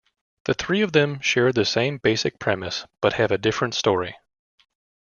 The 0.45 0.55
three 0.55 0.81
of 0.81 0.93
them 0.93 1.19
share 1.19 1.51
the 1.51 1.63
same 1.63 1.99
basic 1.99 2.39
premise 2.39 2.87
but 3.01 3.13
have 3.13 3.29
a 3.29 3.37
different 3.37 3.75
story. 3.75 4.15